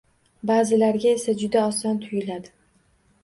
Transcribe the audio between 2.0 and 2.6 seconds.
tuyuladi